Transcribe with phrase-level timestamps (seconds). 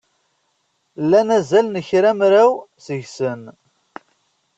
[1.03, 2.51] Llan azal n kramraw
[2.85, 3.41] seg-sen.